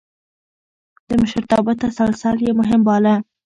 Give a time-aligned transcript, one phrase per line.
[1.07, 3.15] د مشرتابه تسلسل يې مهم باله.